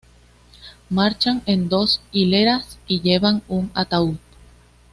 Marchan 0.89 1.43
en 1.45 1.69
dos 1.69 2.01
hileras 2.11 2.79
y 2.87 3.01
llevan 3.01 3.43
un 3.47 3.69
ataúd. 3.75 4.17